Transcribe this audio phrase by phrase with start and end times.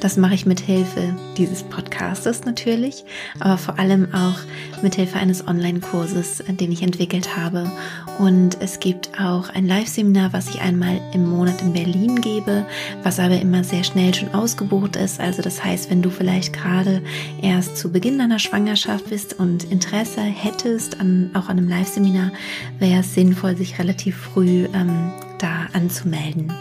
[0.00, 3.04] Das mache ich mit Hilfe dieses Podcastes natürlich,
[3.40, 4.38] aber vor allem auch
[4.80, 7.68] mit Hilfe eines Online-Kurses, den ich entwickelt habe.
[8.20, 12.64] Und es gibt auch ein Live-Seminar, was ich einmal im Monat in Berlin gebe,
[13.02, 15.18] was aber immer sehr schnell schon ausgebucht ist.
[15.18, 17.02] Also das heißt, wenn du vielleicht gerade
[17.42, 22.30] erst zu Beginn deiner Schwangerschaft bist und Interesse hättest an auch an einem Live-Seminar,
[22.78, 26.52] wäre es sinnvoll, sich relativ früh ähm, da anzumelden.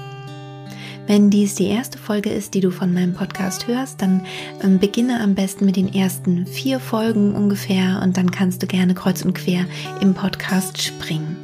[1.08, 4.26] Wenn dies die erste Folge ist, die du von meinem Podcast hörst, dann
[4.62, 8.94] ähm, beginne am besten mit den ersten vier Folgen ungefähr und dann kannst du gerne
[8.94, 9.66] kreuz und quer
[10.02, 11.38] im Podcast springen.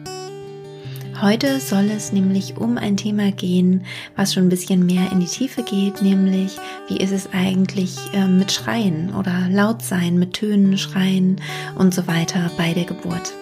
[1.22, 3.86] Heute soll es nämlich um ein Thema gehen,
[4.18, 6.58] was schon ein bisschen mehr in die Tiefe geht, nämlich
[6.90, 11.38] wie ist es eigentlich äh, mit Schreien oder laut sein, mit Tönen, Schreien
[11.76, 13.34] und so weiter bei der Geburt.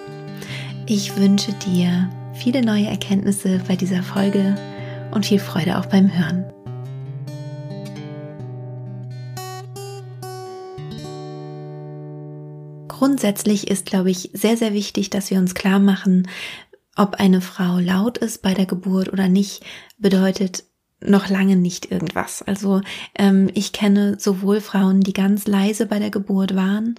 [0.85, 4.56] Ich wünsche dir viele neue Erkenntnisse bei dieser Folge
[5.12, 6.45] und viel Freude auch beim Hören.
[12.88, 16.28] Grundsätzlich ist, glaube ich, sehr, sehr wichtig, dass wir uns klar machen,
[16.95, 19.64] ob eine Frau laut ist bei der Geburt oder nicht,
[19.98, 20.66] bedeutet
[21.03, 22.44] noch lange nicht irgendwas.
[22.44, 22.81] Also
[23.18, 26.96] ähm, ich kenne sowohl Frauen, die ganz leise bei der Geburt waren,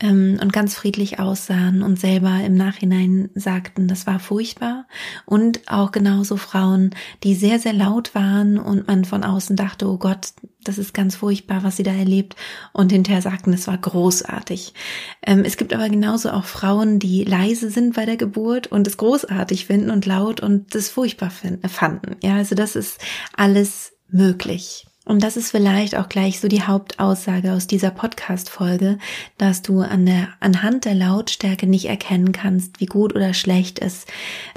[0.00, 4.86] ähm, und ganz friedlich aussahen und selber im Nachhinein sagten, das war furchtbar.
[5.24, 6.90] Und auch genauso Frauen,
[7.22, 10.32] die sehr, sehr laut waren und man von außen dachte, oh Gott,
[10.64, 12.34] das ist ganz furchtbar, was sie da erlebt.
[12.72, 14.74] Und hinterher sagten, es war großartig.
[15.22, 18.96] Ähm, es gibt aber genauso auch Frauen, die leise sind bei der Geburt und es
[18.96, 22.16] großartig finden und laut und das furchtbar fanden.
[22.22, 22.98] Ja, also das ist
[23.36, 24.86] alles möglich.
[25.04, 28.98] Und das ist vielleicht auch gleich so die Hauptaussage aus dieser Podcast-Folge,
[29.36, 34.06] dass du an der, anhand der Lautstärke nicht erkennen kannst, wie gut oder schlecht es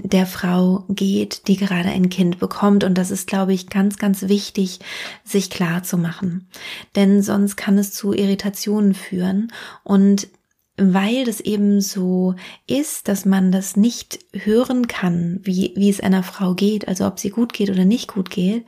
[0.01, 2.85] der Frau geht, die gerade ein Kind bekommt.
[2.85, 4.79] Und das ist, glaube ich, ganz, ganz wichtig,
[5.25, 6.47] sich klar zu machen.
[6.95, 9.51] Denn sonst kann es zu Irritationen führen
[9.83, 10.29] und
[10.77, 12.35] weil das eben so
[12.67, 17.19] ist, dass man das nicht hören kann, wie, wie es einer Frau geht, also ob
[17.19, 18.63] sie gut geht oder nicht gut geht,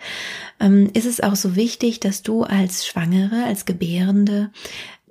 [0.59, 4.50] ähm, ist es auch so wichtig, dass du als Schwangere, als Gebärende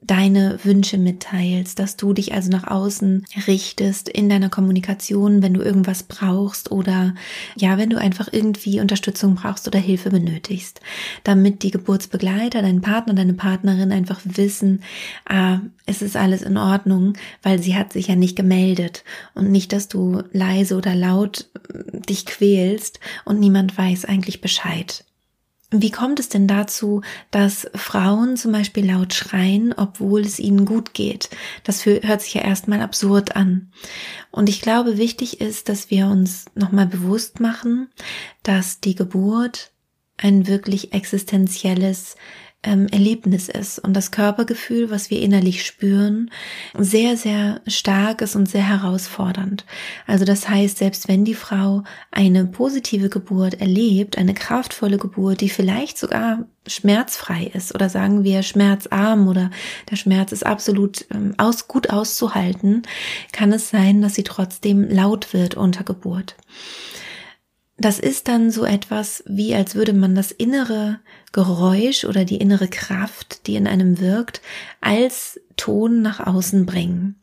[0.01, 5.61] deine Wünsche mitteilst, dass du dich also nach außen richtest in deiner Kommunikation, wenn du
[5.61, 7.15] irgendwas brauchst oder
[7.57, 10.81] ja, wenn du einfach irgendwie Unterstützung brauchst oder Hilfe benötigst,
[11.25, 14.83] damit die Geburtsbegleiter, dein Partner, deine Partnerin einfach wissen,
[15.29, 19.05] ah, es ist alles in Ordnung, weil sie hat sich ja nicht gemeldet
[19.35, 25.05] und nicht, dass du leise oder laut äh, dich quälst und niemand weiß eigentlich Bescheid.
[25.71, 30.95] Wie kommt es denn dazu, dass Frauen zum Beispiel laut schreien, obwohl es ihnen gut
[30.95, 31.29] geht?
[31.63, 33.71] Das hört sich ja erstmal absurd an.
[34.31, 37.89] Und ich glaube, wichtig ist, dass wir uns nochmal bewusst machen,
[38.43, 39.71] dass die Geburt
[40.17, 42.17] ein wirklich existenzielles
[42.65, 46.31] ähm, Erlebnis ist und das Körpergefühl, was wir innerlich spüren,
[46.77, 49.65] sehr, sehr stark ist und sehr herausfordernd.
[50.07, 55.51] Also das heißt, selbst wenn die Frau eine positive Geburt erlebt, eine kraftvolle Geburt, die
[55.51, 59.51] vielleicht sogar schmerzfrei ist oder sagen wir schmerzarm oder
[59.91, 62.83] der Schmerz ist absolut ähm, aus, gut auszuhalten,
[63.33, 66.35] kann es sein, dass sie trotzdem laut wird unter Geburt
[67.79, 70.99] das ist dann so etwas wie, als würde man das innere
[71.33, 74.43] Geräusch oder die innere Kraft, die in einem wirkt,
[74.81, 77.17] als Ton nach außen bringen.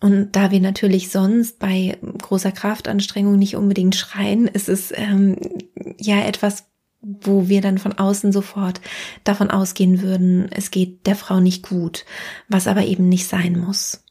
[0.00, 5.36] Und da wir natürlich sonst bei großer Kraftanstrengung nicht unbedingt schreien, ist es ähm,
[5.98, 6.66] ja etwas,
[7.00, 8.80] wo wir dann von außen sofort
[9.24, 12.04] davon ausgehen würden, es geht der Frau nicht gut,
[12.48, 14.04] was aber eben nicht sein muss.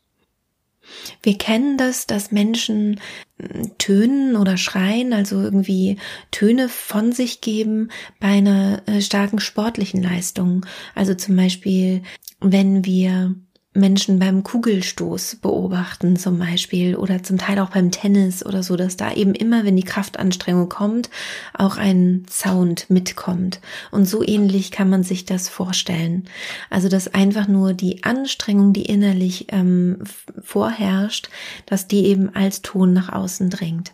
[1.23, 2.99] Wir kennen das, dass Menschen
[3.39, 5.97] hm, tönen oder schreien, also irgendwie
[6.31, 7.89] Töne von sich geben
[8.19, 10.65] bei einer äh, starken sportlichen Leistung.
[10.95, 12.03] Also zum Beispiel,
[12.39, 13.35] wenn wir
[13.77, 18.97] Menschen beim Kugelstoß beobachten zum Beispiel oder zum Teil auch beim Tennis oder so, dass
[18.97, 21.09] da eben immer, wenn die Kraftanstrengung kommt,
[21.53, 23.59] auch ein Sound mitkommt.
[23.91, 26.25] Und so ähnlich kann man sich das vorstellen.
[26.69, 29.99] Also dass einfach nur die Anstrengung, die innerlich ähm,
[30.41, 31.29] vorherrscht,
[31.65, 33.93] dass die eben als Ton nach außen dringt.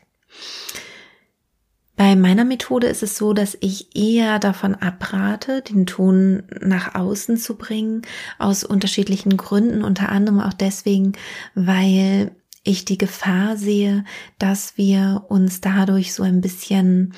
[1.96, 7.38] Bei meiner Methode ist es so, dass ich eher davon abrate, den Ton nach außen
[7.38, 8.02] zu bringen,
[8.40, 11.14] aus unterschiedlichen Gründen, unter anderem auch deswegen,
[11.54, 12.32] weil
[12.64, 14.06] ich die Gefahr sehe,
[14.40, 17.14] dass wir uns dadurch so ein bisschen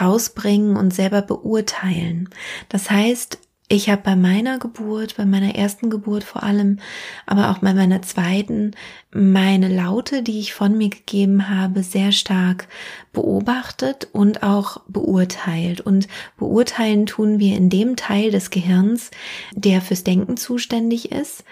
[0.00, 2.28] rausbringen und selber beurteilen.
[2.68, 3.38] Das heißt,
[3.72, 6.78] ich habe bei meiner Geburt, bei meiner ersten Geburt vor allem,
[7.24, 8.72] aber auch bei meiner zweiten,
[9.12, 12.68] meine Laute, die ich von mir gegeben habe, sehr stark
[13.14, 15.80] beobachtet und auch beurteilt.
[15.80, 19.10] Und beurteilen tun wir in dem Teil des Gehirns,
[19.54, 21.42] der fürs Denken zuständig ist.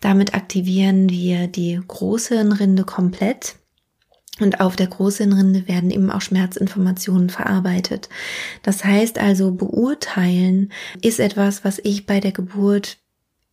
[0.00, 3.57] Damit aktivieren wir die Großhirnrinde komplett
[4.40, 8.08] und auf der Großhirnrinde werden eben auch Schmerzinformationen verarbeitet.
[8.62, 12.98] Das heißt also, beurteilen ist etwas, was ich bei der Geburt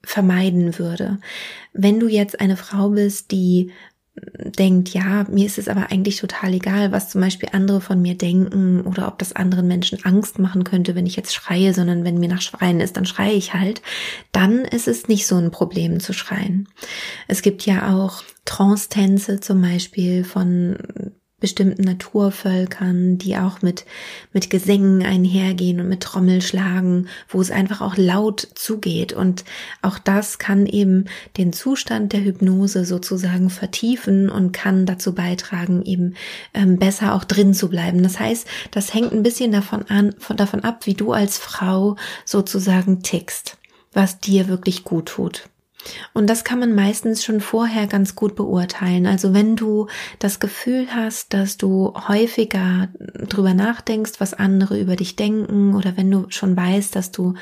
[0.03, 1.19] vermeiden würde.
[1.73, 3.71] Wenn du jetzt eine Frau bist, die
[4.17, 8.15] denkt, ja, mir ist es aber eigentlich total egal, was zum Beispiel andere von mir
[8.15, 12.19] denken oder ob das anderen Menschen Angst machen könnte, wenn ich jetzt schreie, sondern wenn
[12.19, 13.81] mir nach Schreien ist, dann schreie ich halt,
[14.31, 16.69] dann ist es nicht so ein Problem zu schreien.
[17.27, 20.77] Es gibt ja auch Trance-Tänze zum Beispiel von
[21.39, 23.85] bestimmten Naturvölkern, die auch mit,
[24.31, 29.11] mit Gesängen einhergehen und mit Trommelschlagen, wo es einfach auch laut zugeht.
[29.11, 29.43] Und
[29.81, 31.05] auch das kann eben
[31.37, 36.15] den Zustand der Hypnose sozusagen vertiefen und kann dazu beitragen, eben
[36.53, 38.01] ähm, besser auch drin zu bleiben.
[38.01, 41.97] Das heißt, das hängt ein bisschen davon an, von, davon ab, wie du als Frau
[42.23, 43.57] sozusagen tickst,
[43.91, 45.49] was dir wirklich gut tut.
[46.13, 49.05] Und das kann man meistens schon vorher ganz gut beurteilen.
[49.05, 49.87] Also wenn du
[50.19, 52.89] das Gefühl hast, dass du häufiger
[53.27, 57.35] drüber nachdenkst, was andere über dich denken, oder wenn du schon weißt, dass du,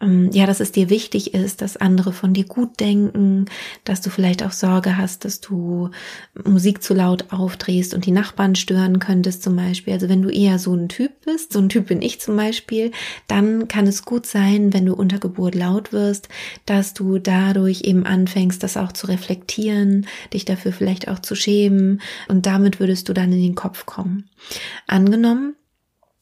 [0.00, 3.46] ähm, ja, dass es dir wichtig ist, dass andere von dir gut denken,
[3.84, 5.90] dass du vielleicht auch Sorge hast, dass du
[6.44, 9.92] Musik zu laut aufdrehst und die Nachbarn stören könntest zum Beispiel.
[9.92, 12.92] Also wenn du eher so ein Typ bist, so ein Typ bin ich zum Beispiel,
[13.26, 16.28] dann kann es gut sein, wenn du unter Geburt laut wirst,
[16.64, 21.34] dass du dadurch dadurch eben anfängst, das auch zu reflektieren, dich dafür vielleicht auch zu
[21.34, 24.28] schämen und damit würdest du dann in den Kopf kommen.
[24.86, 25.55] Angenommen,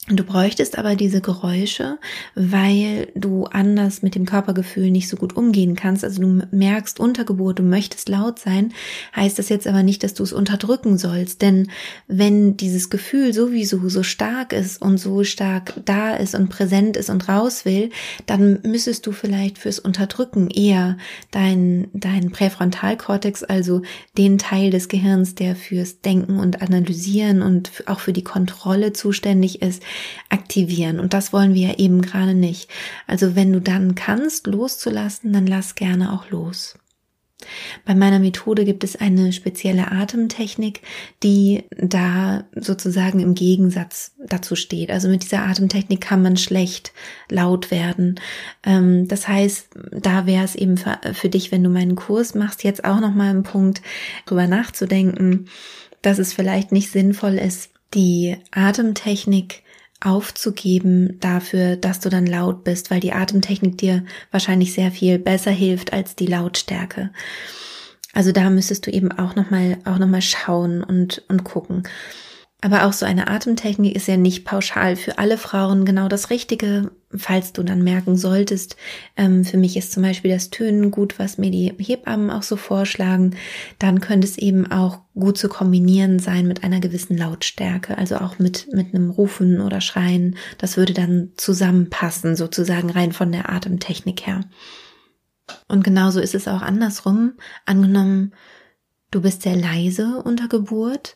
[0.09, 1.97] Du bräuchtest aber diese Geräusche,
[2.35, 6.05] weil du anders mit dem Körpergefühl nicht so gut umgehen kannst.
[6.05, 8.75] Also du merkst Untergeburt, du möchtest laut sein,
[9.17, 11.41] heißt das jetzt aber nicht, dass du es unterdrücken sollst.
[11.41, 11.71] Denn
[12.07, 17.09] wenn dieses Gefühl sowieso so stark ist und so stark da ist und präsent ist
[17.09, 17.89] und raus will,
[18.27, 20.99] dann müsstest du vielleicht fürs Unterdrücken eher
[21.31, 23.81] dein, dein Präfrontalkortex, also
[24.19, 29.63] den Teil des Gehirns, der fürs Denken und Analysieren und auch für die Kontrolle zuständig
[29.63, 29.83] ist,
[30.29, 31.01] aktivieren.
[31.01, 32.71] Und das wollen wir ja eben gerade nicht.
[33.07, 36.79] Also wenn du dann kannst, loszulassen, dann lass gerne auch los.
[37.85, 40.83] Bei meiner Methode gibt es eine spezielle Atemtechnik,
[41.23, 44.91] die da sozusagen im Gegensatz dazu steht.
[44.91, 46.93] Also mit dieser Atemtechnik kann man schlecht
[47.29, 48.21] laut werden.
[48.65, 52.85] Ähm, das heißt, da wäre es eben für dich, wenn du meinen Kurs machst, jetzt
[52.85, 53.83] auch nochmal ein Punkt,
[54.27, 55.49] drüber nachzudenken,
[56.03, 59.63] dass es vielleicht nicht sinnvoll ist, die Atemtechnik
[60.01, 65.51] aufzugeben dafür, dass du dann laut bist, weil die Atemtechnik dir wahrscheinlich sehr viel besser
[65.51, 67.11] hilft als die Lautstärke.
[68.13, 71.83] Also da müsstest du eben auch nochmal, auch noch mal schauen und, und gucken.
[72.65, 76.93] Aber auch so eine Atemtechnik ist ja nicht pauschal für alle Frauen genau das Richtige,
[77.15, 78.77] falls du dann merken solltest.
[79.19, 82.57] Ähm, für mich ist zum Beispiel das Tönen gut, was mir die Hebammen auch so
[82.57, 83.37] vorschlagen.
[83.79, 88.39] Dann könnte es eben auch gut zu kombinieren sein mit einer gewissen Lautstärke, also auch
[88.39, 90.39] mit, mit einem Rufen oder Schreien.
[90.57, 94.41] Das würde dann zusammenpassen, sozusagen rein von der Atemtechnik her.
[95.69, 97.35] Und genauso ist es auch andersrum.
[97.67, 98.33] Angenommen,
[99.11, 101.15] du bist sehr leise unter Geburt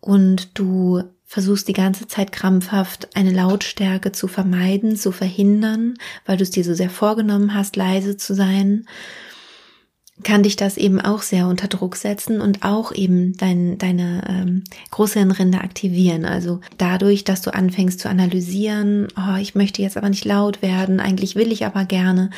[0.00, 5.94] und du versuchst die ganze Zeit krampfhaft eine Lautstärke zu vermeiden, zu verhindern,
[6.26, 8.86] weil du es dir so sehr vorgenommen hast, leise zu sein
[10.22, 14.64] kann dich das eben auch sehr unter Druck setzen und auch eben dein, deine ähm,
[14.90, 16.24] Großhirnrinde aktivieren.
[16.24, 21.00] Also dadurch, dass du anfängst zu analysieren, oh, ich möchte jetzt aber nicht laut werden,
[21.00, 22.30] eigentlich will ich aber gerne,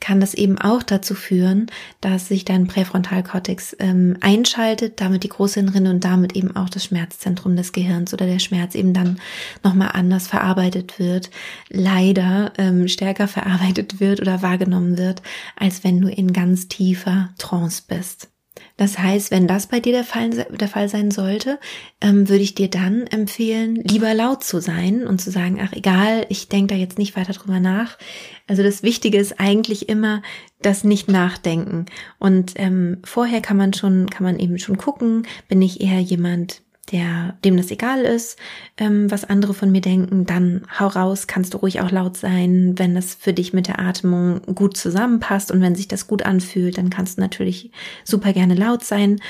[0.00, 1.66] kann das eben auch dazu führen,
[2.00, 7.56] dass sich dein Präfrontalkortex ähm, einschaltet, damit die Großhirnrinde und damit eben auch das Schmerzzentrum
[7.56, 9.18] des Gehirns oder der Schmerz eben dann
[9.62, 11.30] nochmal anders verarbeitet wird,
[11.68, 15.22] leider ähm, stärker verarbeitet wird oder wahrgenommen wird,
[15.56, 18.28] als wenn du in ganz tiefer Trance bist.
[18.76, 21.58] Das heißt, wenn das bei dir der Fall, der Fall sein sollte,
[22.00, 26.26] ähm, würde ich dir dann empfehlen, lieber laut zu sein und zu sagen, ach egal,
[26.28, 27.98] ich denke da jetzt nicht weiter drüber nach.
[28.46, 30.22] Also das Wichtige ist eigentlich immer
[30.62, 31.86] das Nicht-Nachdenken.
[32.18, 36.62] Und ähm, vorher kann man schon, kann man eben schon gucken, bin ich eher jemand,
[36.92, 38.38] der, dem das egal ist,
[38.76, 42.74] ähm, was andere von mir denken, dann hau raus, kannst du ruhig auch laut sein,
[42.76, 46.78] wenn das für dich mit der Atmung gut zusammenpasst und wenn sich das gut anfühlt,
[46.78, 47.70] dann kannst du natürlich
[48.04, 49.20] super gerne laut sein.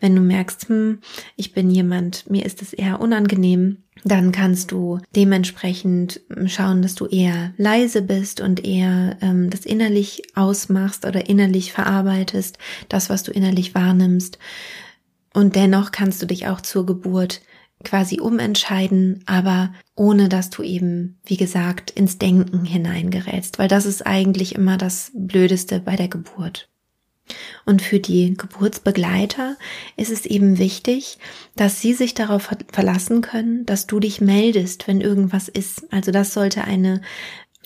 [0.00, 0.98] Wenn du merkst, hm,
[1.36, 7.06] ich bin jemand, mir ist es eher unangenehm, dann kannst du dementsprechend schauen, dass du
[7.06, 12.58] eher leise bist und eher ähm, das innerlich ausmachst oder innerlich verarbeitest,
[12.88, 14.38] das, was du innerlich wahrnimmst.
[15.36, 17.42] Und dennoch kannst du dich auch zur Geburt
[17.84, 24.06] quasi umentscheiden, aber ohne dass du eben, wie gesagt, ins Denken hineingerätst, weil das ist
[24.06, 26.70] eigentlich immer das Blödeste bei der Geburt.
[27.66, 29.58] Und für die Geburtsbegleiter
[29.98, 31.18] ist es eben wichtig,
[31.54, 35.92] dass sie sich darauf verlassen können, dass du dich meldest, wenn irgendwas ist.
[35.92, 37.02] Also das sollte eine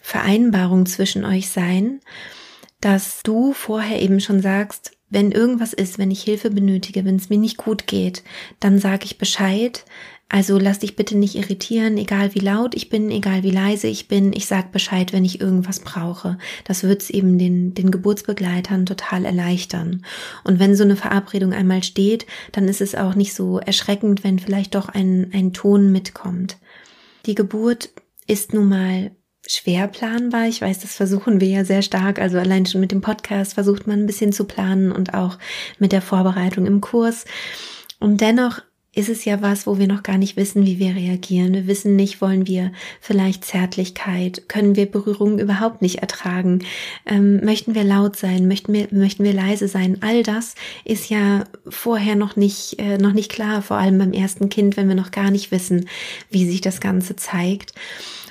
[0.03, 2.01] Vereinbarung zwischen euch sein,
[2.81, 7.29] dass du vorher eben schon sagst, wenn irgendwas ist, wenn ich Hilfe benötige, wenn es
[7.29, 8.23] mir nicht gut geht,
[8.61, 9.85] dann sage ich Bescheid.
[10.33, 14.07] Also lass dich bitte nicht irritieren, egal wie laut ich bin, egal wie leise ich
[14.07, 14.33] bin.
[14.33, 16.39] Ich sag Bescheid, wenn ich irgendwas brauche.
[16.63, 20.05] Das wird's eben den, den Geburtsbegleitern total erleichtern.
[20.45, 24.39] Und wenn so eine Verabredung einmal steht, dann ist es auch nicht so erschreckend, wenn
[24.39, 26.59] vielleicht doch ein, ein Ton mitkommt.
[27.27, 27.91] Die Geburt
[28.29, 29.11] ist nun mal
[29.57, 30.47] schwer planbar.
[30.47, 32.21] Ich weiß, das versuchen wir ja sehr stark.
[32.21, 35.39] Also allein schon mit dem Podcast versucht man ein bisschen zu planen und auch
[35.79, 37.25] mit der Vorbereitung im Kurs.
[37.99, 41.55] Und dennoch ist es ja was, wo wir noch gar nicht wissen, wie wir reagieren.
[41.55, 46.65] Wir wissen nicht, wollen wir vielleicht Zärtlichkeit, können wir Berührungen überhaupt nicht ertragen,
[47.07, 49.99] ähm, möchten wir laut sein, möchten wir, möchten wir leise sein.
[50.01, 54.49] All das ist ja vorher noch nicht, äh, noch nicht klar, vor allem beim ersten
[54.49, 55.89] Kind, wenn wir noch gar nicht wissen,
[56.29, 57.75] wie sich das Ganze zeigt.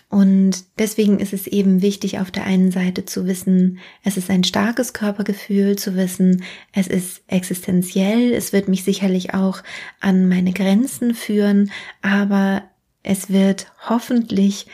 [0.10, 4.44] Und deswegen ist es eben wichtig, auf der einen Seite zu wissen, es ist ein
[4.44, 9.62] starkes Körpergefühl, zu wissen, es ist existenziell, es wird mich sicherlich auch
[10.00, 12.64] an meine Grenzen führen, aber
[13.04, 14.66] es wird hoffentlich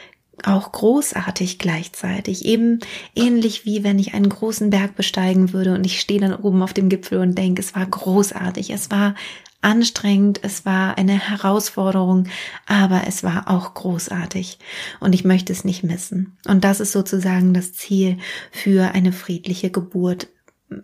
[0.44, 2.80] auch großartig gleichzeitig, eben
[3.16, 6.74] ähnlich wie wenn ich einen großen Berg besteigen würde und ich stehe dann oben auf
[6.74, 9.16] dem Gipfel und denke, es war großartig, es war
[9.62, 12.28] anstrengend, es war eine Herausforderung,
[12.68, 14.60] aber es war auch großartig
[15.00, 16.38] und ich möchte es nicht missen.
[16.48, 18.18] Und das ist sozusagen das Ziel
[18.52, 20.28] für eine friedliche Geburt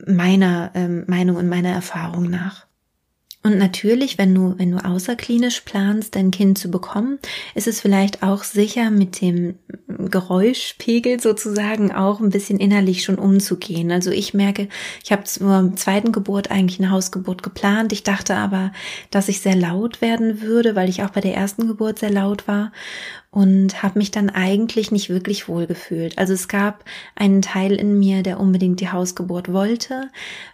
[0.08, 2.66] meiner ähm, Meinung und meiner Erfahrung nach.
[3.44, 7.18] Und natürlich, wenn du, wenn du außerklinisch planst, dein Kind zu bekommen,
[7.56, 9.56] ist es vielleicht auch sicher, mit dem
[9.88, 13.92] Geräuschpegel sozusagen auch ein bisschen innerlich schon umzugehen.
[13.92, 14.70] Also ich merke,
[15.04, 17.92] ich habe zur zweiten Geburt eigentlich eine Hausgeburt geplant.
[17.94, 18.72] Ich dachte aber,
[19.10, 22.48] dass ich sehr laut werden würde, weil ich auch bei der ersten Geburt sehr laut
[22.48, 22.72] war
[23.32, 26.18] und habe mich dann eigentlich nicht wirklich wohl gefühlt.
[26.18, 26.84] Also es gab
[27.16, 30.10] einen Teil in mir, der unbedingt die Hausgeburt wollte,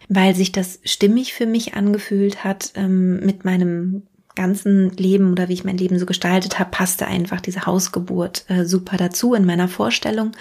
[0.10, 4.04] weil sich das stimmig für mich angefühlt hat ähm, mit meinem
[4.36, 8.66] ganzen Leben oder wie ich mein Leben so gestaltet habe, passte einfach diese Hausgeburt äh,
[8.66, 10.32] super dazu in meiner Vorstellung.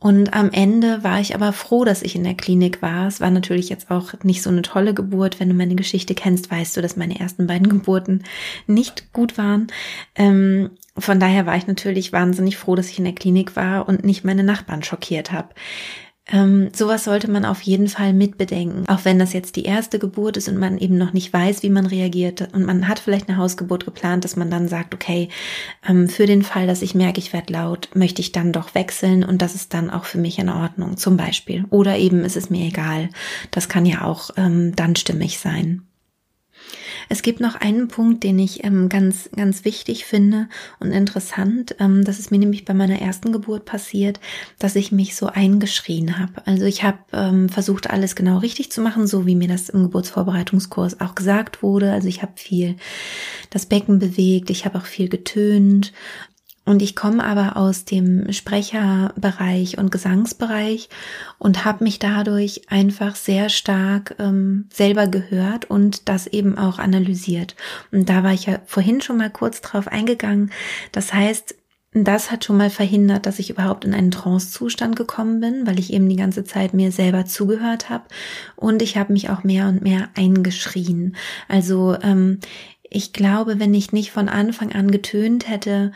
[0.00, 3.06] Und am Ende war ich aber froh, dass ich in der Klinik war.
[3.06, 5.38] Es war natürlich jetzt auch nicht so eine tolle Geburt.
[5.38, 8.24] Wenn du meine Geschichte kennst, weißt du, dass meine ersten beiden Geburten
[8.66, 9.66] nicht gut waren.
[10.14, 14.02] Ähm, von daher war ich natürlich wahnsinnig froh, dass ich in der Klinik war und
[14.02, 15.50] nicht meine Nachbarn schockiert habe.
[16.32, 18.88] Ähm, sowas sollte man auf jeden Fall mitbedenken.
[18.88, 21.70] Auch wenn das jetzt die erste Geburt ist und man eben noch nicht weiß, wie
[21.70, 25.28] man reagiert und man hat vielleicht eine Hausgeburt geplant, dass man dann sagt, okay,
[25.88, 29.24] ähm, für den Fall, dass ich merke, ich werde laut, möchte ich dann doch wechseln
[29.24, 31.64] und das ist dann auch für mich in Ordnung, zum Beispiel.
[31.70, 33.08] Oder eben ist es mir egal.
[33.50, 35.82] Das kann ja auch ähm, dann stimmig sein.
[37.12, 40.48] Es gibt noch einen Punkt, den ich ähm, ganz, ganz wichtig finde
[40.78, 41.74] und interessant.
[41.80, 44.20] Ähm, das ist mir nämlich bei meiner ersten Geburt passiert,
[44.60, 46.46] dass ich mich so eingeschrien habe.
[46.46, 49.82] Also ich habe ähm, versucht, alles genau richtig zu machen, so wie mir das im
[49.82, 51.90] Geburtsvorbereitungskurs auch gesagt wurde.
[51.90, 52.76] Also ich habe viel
[53.50, 55.92] das Becken bewegt, ich habe auch viel getönt
[56.70, 60.88] und ich komme aber aus dem Sprecherbereich und Gesangsbereich
[61.40, 67.56] und habe mich dadurch einfach sehr stark ähm, selber gehört und das eben auch analysiert.
[67.90, 70.52] Und da war ich ja vorhin schon mal kurz drauf eingegangen.
[70.92, 71.56] Das heißt,
[71.92, 75.92] das hat schon mal verhindert, dass ich überhaupt in einen Trance-Zustand gekommen bin, weil ich
[75.92, 78.04] eben die ganze Zeit mir selber zugehört habe.
[78.54, 81.16] Und ich habe mich auch mehr und mehr eingeschrien.
[81.48, 82.38] Also ähm,
[82.90, 85.90] ich glaube, wenn ich nicht von Anfang an getönt hätte,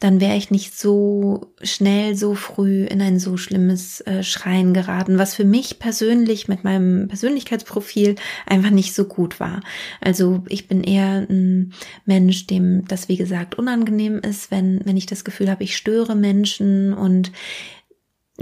[0.00, 5.18] dann wäre ich nicht so schnell, so früh in ein so schlimmes äh, Schreien geraten,
[5.18, 8.14] was für mich persönlich mit meinem Persönlichkeitsprofil
[8.46, 9.60] einfach nicht so gut war.
[10.00, 11.72] Also ich bin eher ein
[12.04, 16.14] Mensch, dem das wie gesagt unangenehm ist, wenn wenn ich das Gefühl habe, ich störe
[16.14, 17.32] Menschen und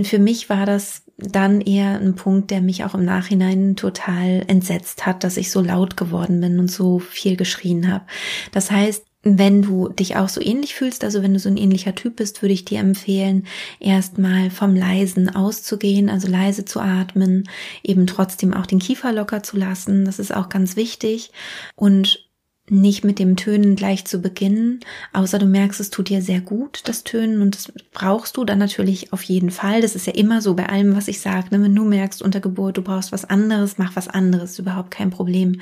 [0.03, 5.07] für mich war das dann eher ein Punkt, der mich auch im Nachhinein total entsetzt
[5.07, 8.05] hat, dass ich so laut geworden bin und so viel geschrien habe.
[8.53, 11.95] Das heißt, wenn du dich auch so ähnlich fühlst, also wenn du so ein ähnlicher
[11.95, 13.47] Typ bist, würde ich dir empfehlen,
[13.81, 17.49] erstmal vom Leisen auszugehen, also leise zu atmen,
[17.83, 20.05] eben trotzdem auch den Kiefer locker zu lassen.
[20.05, 21.33] Das ist auch ganz wichtig.
[21.75, 22.27] Und
[22.69, 24.81] nicht mit dem Tönen gleich zu beginnen,
[25.13, 28.59] außer du merkst, es tut dir sehr gut, das Tönen, und das brauchst du dann
[28.59, 29.81] natürlich auf jeden Fall.
[29.81, 31.49] Das ist ja immer so bei allem, was ich sage.
[31.51, 31.63] Ne?
[31.63, 35.61] Wenn du merkst unter Geburt, du brauchst was anderes, mach was anderes, überhaupt kein Problem.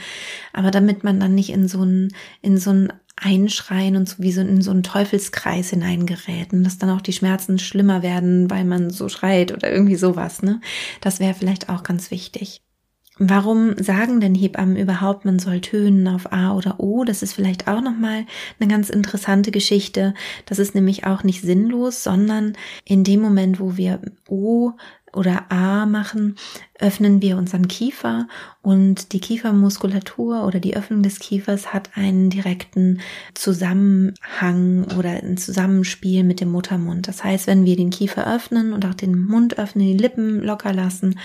[0.52, 2.08] Aber damit man dann nicht in so ein,
[2.40, 6.78] in so ein Einschreien und so wie so in so einen Teufelskreis hineingerät und dass
[6.78, 10.60] dann auch die Schmerzen schlimmer werden, weil man so schreit oder irgendwie sowas, ne?
[11.00, 12.60] Das wäre vielleicht auch ganz wichtig.
[13.16, 17.04] Warum sagen denn Hebammen überhaupt, man soll tönen auf A oder O?
[17.04, 18.26] Das ist vielleicht auch nochmal
[18.58, 20.14] eine ganz interessante Geschichte.
[20.46, 22.54] Das ist nämlich auch nicht sinnlos, sondern
[22.84, 24.72] in dem Moment, wo wir O
[25.16, 26.36] oder A machen,
[26.78, 28.26] öffnen wir unseren Kiefer
[28.62, 33.00] und die Kiefermuskulatur oder die Öffnung des Kiefers hat einen direkten
[33.34, 37.08] Zusammenhang oder ein Zusammenspiel mit dem Muttermund.
[37.08, 40.72] Das heißt, wenn wir den Kiefer öffnen und auch den Mund öffnen, die Lippen locker
[40.72, 41.18] lassen,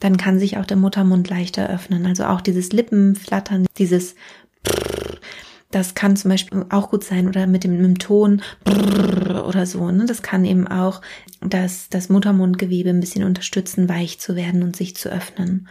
[0.00, 2.06] dann kann sich auch der Muttermund leichter öffnen.
[2.06, 4.14] Also auch dieses Lippenflattern, dieses
[5.70, 9.90] das kann zum Beispiel auch gut sein oder mit dem, mit dem Ton oder so.
[9.90, 10.04] Ne?
[10.06, 11.00] Das kann eben auch
[11.40, 15.68] das, das Muttermundgewebe ein bisschen unterstützen, weich zu werden und sich zu öffnen.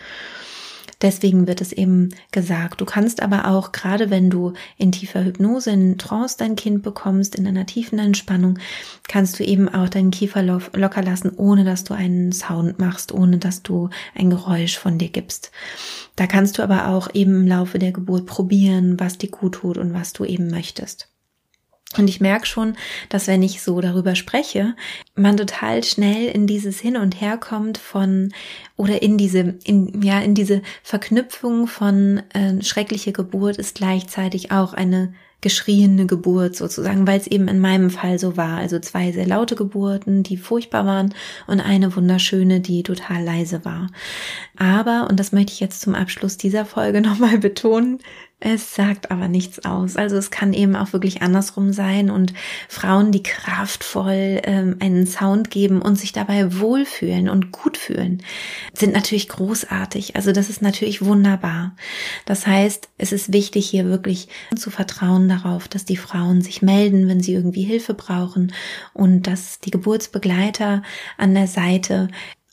[1.01, 2.81] Deswegen wird es eben gesagt.
[2.81, 7.35] Du kannst aber auch, gerade wenn du in tiefer Hypnose, in Trance dein Kind bekommst,
[7.35, 8.59] in einer tiefen Entspannung,
[9.07, 13.37] kannst du eben auch deinen Kiefer locker lassen, ohne dass du einen Sound machst, ohne
[13.37, 15.51] dass du ein Geräusch von dir gibst.
[16.17, 19.77] Da kannst du aber auch eben im Laufe der Geburt probieren, was dir gut tut
[19.77, 21.07] und was du eben möchtest.
[21.97, 22.75] Und ich merke schon,
[23.09, 24.75] dass wenn ich so darüber spreche,
[25.15, 28.31] man total schnell in dieses Hin und Her kommt von
[28.75, 34.73] oder in diese in ja in diese Verknüpfung von äh, schreckliche Geburt ist gleichzeitig auch
[34.73, 38.57] eine geschriene Geburt sozusagen, weil es eben in meinem Fall so war.
[38.57, 41.13] Also zwei sehr laute Geburten, die furchtbar waren
[41.47, 43.87] und eine wunderschöne, die total leise war.
[44.57, 47.99] Aber, und das möchte ich jetzt zum Abschluss dieser Folge nochmal betonen,
[48.41, 49.97] es sagt aber nichts aus.
[49.97, 52.33] Also es kann eben auch wirklich andersrum sein und
[52.69, 58.23] Frauen, die kraftvoll ähm, einen Sound geben und sich dabei wohlfühlen und gut fühlen,
[58.73, 60.15] sind natürlich großartig.
[60.15, 61.75] Also das ist natürlich wunderbar.
[62.25, 67.09] Das heißt, es ist wichtig hier wirklich zu vertrauen darauf, dass die Frauen sich melden,
[67.09, 68.53] wenn sie irgendwie Hilfe brauchen
[68.93, 70.81] und dass die Geburtsbegleiter
[71.17, 72.07] an der Seite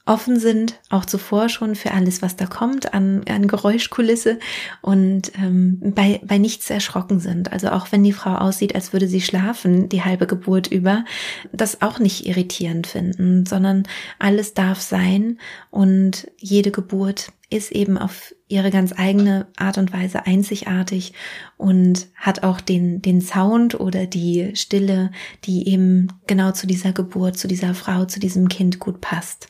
[0.06, 4.38] offen sind, auch zuvor schon für alles, was da kommt an, an Geräuschkulisse
[4.80, 7.52] und ähm, bei, bei nichts erschrocken sind.
[7.52, 11.04] Also auch wenn die Frau aussieht, als würde sie schlafen, die halbe Geburt über,
[11.52, 13.82] das auch nicht irritierend finden, sondern
[14.20, 15.38] alles darf sein
[15.70, 21.12] und jede Geburt ist eben auf ihre ganz eigene Art und Weise einzigartig
[21.56, 25.10] und hat auch den, den Sound oder die Stille,
[25.44, 29.48] die eben genau zu dieser Geburt, zu dieser Frau, zu diesem Kind gut passt.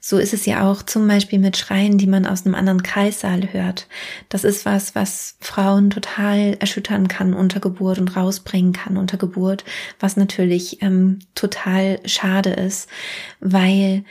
[0.00, 3.52] So ist es ja auch zum Beispiel mit Schreien, die man aus einem anderen Kreissaal
[3.52, 3.86] hört.
[4.28, 9.64] Das ist was, was Frauen total erschüttern kann unter Geburt und rausbringen kann unter Geburt,
[9.98, 12.88] was natürlich ähm, total schade ist,
[13.40, 14.04] weil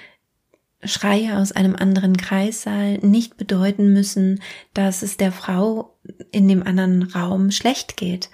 [0.84, 4.42] Schreie aus einem anderen Kreissaal nicht bedeuten müssen,
[4.74, 5.98] dass es der Frau
[6.32, 8.30] in dem anderen Raum schlecht geht.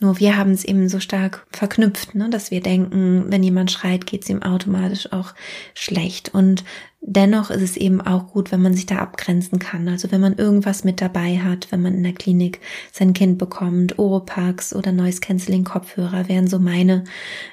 [0.00, 4.06] Nur wir haben es eben so stark verknüpft, ne, dass wir denken, wenn jemand schreit,
[4.06, 5.34] geht es ihm automatisch auch
[5.74, 6.32] schlecht.
[6.32, 6.62] Und
[7.00, 9.88] Dennoch ist es eben auch gut, wenn man sich da abgrenzen kann.
[9.88, 12.60] Also wenn man irgendwas mit dabei hat, wenn man in der Klinik
[12.92, 17.04] sein Kind bekommt, Oropax oder Noise Cancelling Kopfhörer wären so meine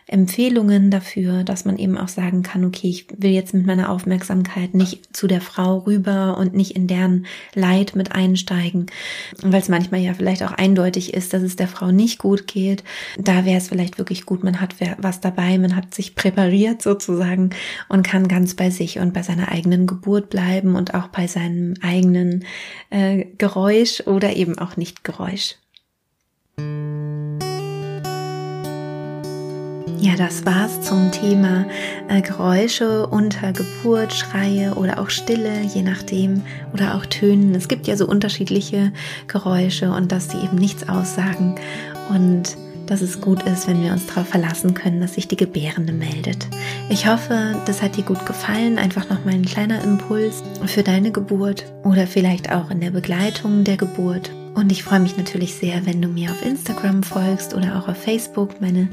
[0.08, 4.74] Empfehlungen dafür, dass man eben auch sagen kann, okay, ich will jetzt mit meiner Aufmerksamkeit
[4.74, 8.88] nicht zu der Frau rüber und nicht in deren Leid mit einsteigen,
[9.44, 12.84] weil es manchmal ja vielleicht auch eindeutig ist, dass es der Frau nicht gut geht.
[13.18, 17.52] Da wäre es vielleicht wirklich gut, man hat was dabei, man hat sich präpariert sozusagen
[17.90, 21.28] und kann ganz bei sich und bei seiner seiner eigenen Geburt bleiben und auch bei
[21.28, 22.46] seinem eigenen
[22.90, 25.56] äh, Geräusch oder eben auch nicht Geräusch.
[30.00, 31.66] Ja, das war's zum Thema
[32.08, 36.44] äh, Geräusche unter Geburt, Schreie oder auch Stille, je nachdem,
[36.74, 37.56] oder auch Tönen.
[37.56, 38.94] Es gibt ja so unterschiedliche
[39.28, 41.56] Geräusche und dass sie eben nichts aussagen.
[42.10, 42.56] Und
[42.88, 46.48] dass es gut ist, wenn wir uns darauf verlassen können, dass sich die Gebärende meldet.
[46.90, 48.78] Ich hoffe, das hat dir gut gefallen.
[48.78, 53.78] Einfach nochmal ein kleiner Impuls für deine Geburt oder vielleicht auch in der Begleitung der
[53.78, 54.32] Geburt.
[54.56, 57.98] Und ich freue mich natürlich sehr, wenn du mir auf Instagram folgst oder auch auf
[57.98, 58.88] Facebook, meine,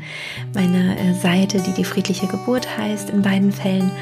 [0.54, 3.92] meine äh, Seite, die die friedliche Geburt heißt, in beiden Fällen.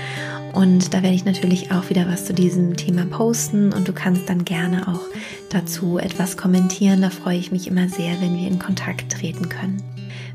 [0.52, 4.28] Und da werde ich natürlich auch wieder was zu diesem Thema posten und du kannst
[4.28, 5.00] dann gerne auch
[5.48, 7.02] dazu etwas kommentieren.
[7.02, 9.82] Da freue ich mich immer sehr, wenn wir in Kontakt treten können.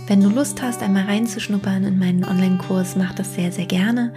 [0.07, 4.13] Wenn du Lust hast, einmal reinzuschnuppern in meinen Online-Kurs, mach das sehr, sehr gerne.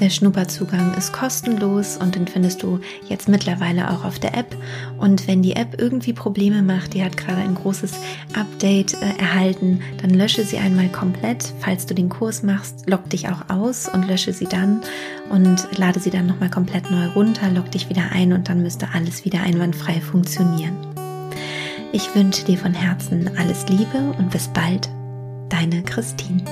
[0.00, 4.56] Der Schnupperzugang ist kostenlos und den findest du jetzt mittlerweile auch auf der App.
[4.98, 7.92] Und wenn die App irgendwie Probleme macht, die hat gerade ein großes
[8.36, 11.52] Update äh, erhalten, dann lösche sie einmal komplett.
[11.60, 14.80] Falls du den Kurs machst, log dich auch aus und lösche sie dann
[15.30, 18.88] und lade sie dann nochmal komplett neu runter, log dich wieder ein und dann müsste
[18.94, 20.76] alles wieder einwandfrei funktionieren.
[21.92, 24.88] Ich wünsche dir von Herzen alles Liebe und bis bald,
[25.50, 26.42] deine Christine.